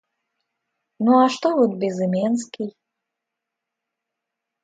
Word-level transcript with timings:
Ну, 0.99 1.19
а 1.23 1.29
что 1.29 1.53
вот 1.55 1.75
Безыменский?! 1.75 2.73